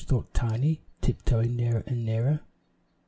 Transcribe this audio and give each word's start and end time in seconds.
thought 0.03 0.33
Tiny, 0.33 0.81
tiptoeing 0.99 1.55
nearer 1.55 1.83
and 1.85 2.03
nearer. 2.03 2.39